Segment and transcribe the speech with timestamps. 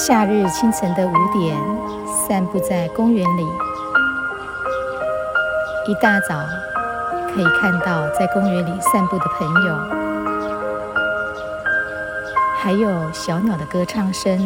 [0.00, 1.54] 夏日清晨的五点，
[2.26, 3.46] 散步在公园里。
[5.86, 6.42] 一大早
[7.28, 9.76] 可以看到在公园里散步的朋友，
[12.56, 14.38] 还有小鸟的歌唱声。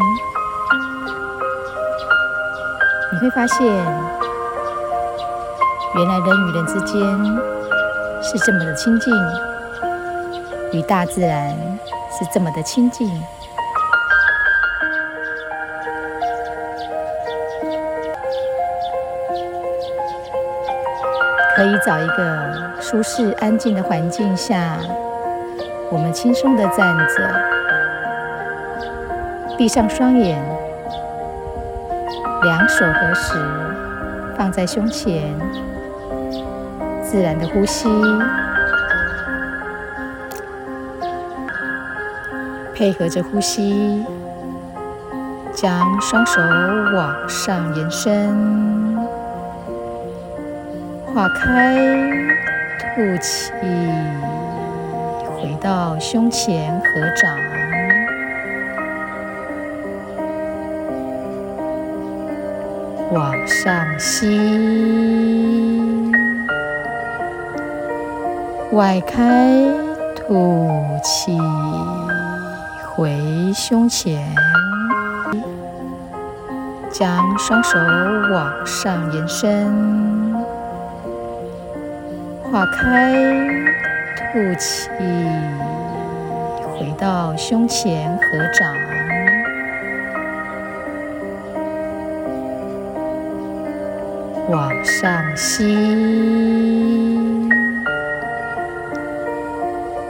[3.13, 3.65] 你会发现，
[5.95, 7.01] 原来人与人之间
[8.21, 9.15] 是这么的亲近，
[10.73, 11.57] 与大自然
[12.11, 13.09] 是这么的亲近。
[21.57, 24.77] 可以找一个舒适安静的环境下，
[25.89, 27.31] 我们轻松的站着，
[29.57, 30.43] 闭上双眼，
[32.43, 33.35] 两手合十
[34.37, 35.33] 放在胸前，
[37.01, 37.89] 自然的呼吸，
[42.75, 44.05] 配合着呼吸，
[45.53, 46.41] 将双手
[46.97, 48.94] 往上延伸。
[51.15, 51.77] 化开，
[52.77, 53.53] 吐气，
[55.31, 57.39] 回到胸前合掌，
[63.13, 64.27] 往上吸，
[68.73, 69.53] 外开，
[70.17, 71.39] 吐气，
[72.89, 74.21] 回胸前，
[76.91, 77.79] 将双手
[78.33, 80.34] 往上延伸。
[82.55, 83.13] 化开，
[84.15, 84.89] 吐气，
[86.71, 88.73] 回到胸前合掌，
[94.49, 95.77] 往上吸，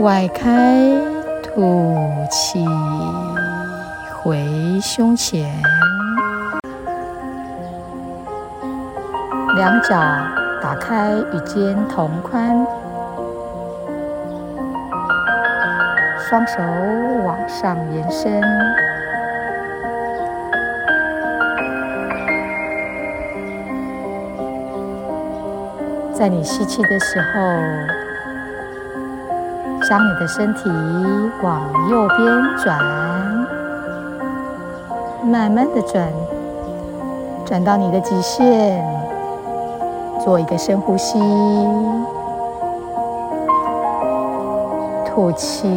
[0.00, 0.77] 外开，
[1.42, 1.97] 吐
[2.31, 2.62] 气，
[4.22, 5.50] 回胸前，
[9.56, 10.44] 两脚。
[10.64, 12.66] 打开与肩同宽，
[16.19, 16.58] 双手
[17.22, 18.41] 往上延伸，
[26.14, 27.41] 在你吸气的时候，
[29.86, 30.70] 将你的身体
[31.42, 31.60] 往
[31.91, 32.78] 右边转，
[35.31, 36.08] 慢慢的转，
[37.44, 39.03] 转到你的极限。
[40.25, 41.19] 做一个深呼吸，
[45.05, 45.69] 吐气，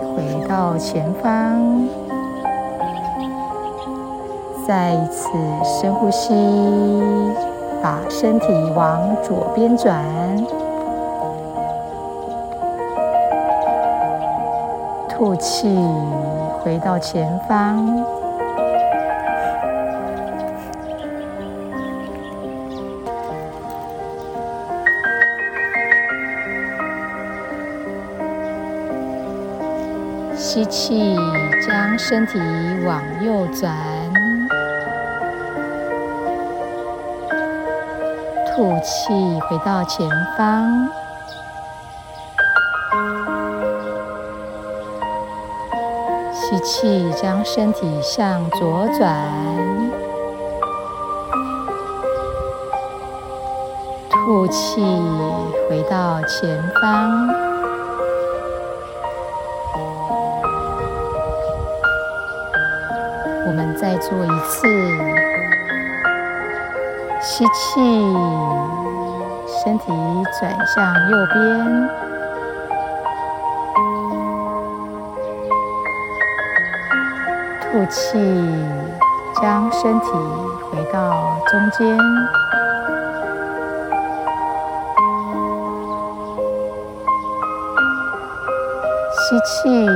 [0.00, 1.60] 回到前方。
[4.64, 5.28] 再一次
[5.64, 6.32] 深呼吸，
[7.82, 10.04] 把身体往左边转，
[15.08, 15.76] 吐气，
[16.62, 18.21] 回到前方。
[30.54, 31.16] 吸气，
[31.66, 32.38] 将身体
[32.84, 33.72] 往右转；
[38.54, 40.86] 吐气，回到前方。
[46.34, 49.10] 吸气，将身体向左转；
[54.10, 54.82] 吐气，
[55.70, 57.41] 回到前方。
[63.44, 64.68] 我们再做一次，
[67.20, 67.80] 吸气，
[69.64, 69.92] 身体
[70.38, 71.88] 转向右边，
[77.60, 78.18] 吐气，
[79.40, 80.06] 将身体
[80.70, 81.98] 回到中间，
[89.18, 89.86] 吸气。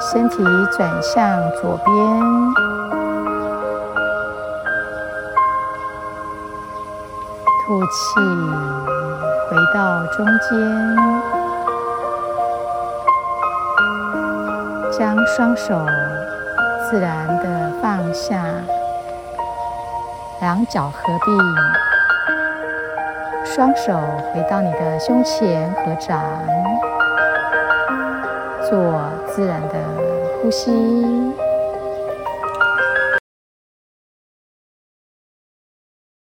[0.00, 0.42] 身体
[0.72, 1.94] 转向左边，
[7.66, 8.20] 吐气，
[9.50, 10.96] 回到中间，
[14.90, 15.78] 将双手
[16.88, 18.42] 自然的放下，
[20.40, 21.38] 两脚合并，
[23.44, 23.92] 双手
[24.32, 26.18] 回到你的胸前合掌。
[28.68, 28.78] 左
[29.34, 29.74] 自然的
[30.42, 30.70] 呼吸。